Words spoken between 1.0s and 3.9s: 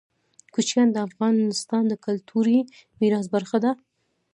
افغانستان د کلتوري میراث برخه ده.